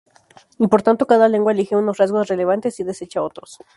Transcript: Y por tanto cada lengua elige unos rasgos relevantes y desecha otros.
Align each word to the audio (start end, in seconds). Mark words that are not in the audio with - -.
Y 0.57 0.65
por 0.67 0.81
tanto 0.81 1.05
cada 1.05 1.29
lengua 1.29 1.51
elige 1.51 1.75
unos 1.75 1.97
rasgos 1.99 2.27
relevantes 2.27 2.79
y 2.79 2.83
desecha 2.83 3.21
otros. 3.21 3.59